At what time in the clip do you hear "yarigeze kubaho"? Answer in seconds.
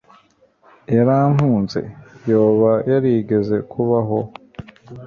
2.89-4.17